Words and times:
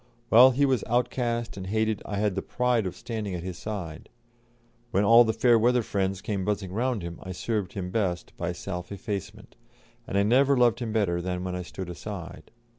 While 0.29 0.49
he 0.49 0.65
was 0.65 0.83
outcast 0.87 1.57
and 1.57 1.67
hated 1.67 2.01
I 2.05 2.17
had 2.17 2.33
the 2.33 2.41
pride 2.41 2.87
of 2.87 2.95
standing 2.95 3.35
at 3.35 3.43
his 3.43 3.59
side; 3.59 4.09
when 4.89 5.03
all 5.03 5.23
the 5.23 5.31
fair 5.31 5.59
weather 5.59 5.83
friends 5.83 6.21
came 6.23 6.43
buzzing 6.43 6.71
round 6.73 7.03
him 7.03 7.19
I 7.21 7.33
served 7.33 7.73
him 7.73 7.91
best 7.91 8.35
by 8.35 8.51
self 8.51 8.91
effacement, 8.91 9.55
and 10.07 10.17
I 10.17 10.23
never 10.23 10.57
loved 10.57 10.79
him 10.79 10.91
better 10.91 11.21
than 11.21 11.43
when 11.43 11.53
I 11.55 11.61
stood 11.61 11.87
aside. 11.87 12.49